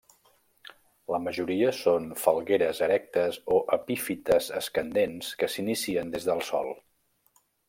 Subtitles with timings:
[1.15, 6.77] La majoria són falgueres erectes o epífites escandents que s'inicien des del sòl.